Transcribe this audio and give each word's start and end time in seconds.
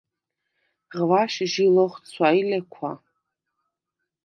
ღვაშ 0.95 1.33
ჟი 1.51 1.65
ლოხცვა 1.75 2.27
ი 2.39 2.41
ლექვა. 2.49 2.91